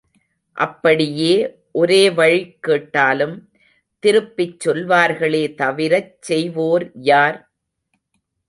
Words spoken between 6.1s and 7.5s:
செய்வோர் யார்?